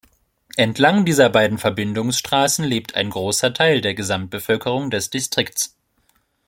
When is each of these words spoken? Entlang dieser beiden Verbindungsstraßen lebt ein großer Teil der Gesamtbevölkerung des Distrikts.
Entlang 0.57 1.05
dieser 1.05 1.29
beiden 1.29 1.59
Verbindungsstraßen 1.59 2.65
lebt 2.65 2.95
ein 2.95 3.11
großer 3.11 3.53
Teil 3.53 3.81
der 3.81 3.93
Gesamtbevölkerung 3.93 4.89
des 4.89 5.11
Distrikts. 5.11 5.77